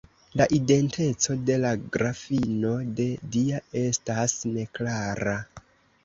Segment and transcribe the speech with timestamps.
[0.39, 3.05] La identeco de la Grafino de
[3.35, 5.35] Dia estas neklara.